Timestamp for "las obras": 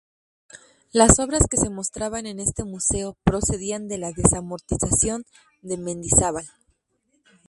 0.91-1.45